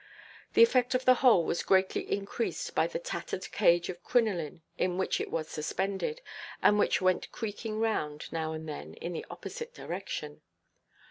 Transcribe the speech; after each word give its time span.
The 0.55 0.63
effect 0.63 0.95
of 0.95 1.05
the 1.05 1.13
whole 1.21 1.43
was 1.45 1.61
greatly 1.61 2.11
increased 2.11 2.73
by 2.73 2.87
the 2.87 2.97
tattered 2.97 3.51
cage 3.51 3.87
of 3.87 4.01
crinoline 4.03 4.63
in 4.75 4.97
which 4.97 5.21
it 5.21 5.29
was 5.29 5.47
suspended, 5.47 6.21
and 6.59 6.79
which 6.79 7.01
went 7.01 7.31
creaking 7.31 7.77
round, 7.77 8.25
now 8.33 8.51
and 8.53 8.67
then, 8.67 8.95
in 8.95 9.13
the 9.13 9.27
opposite 9.29 9.75
direction. 9.75 10.41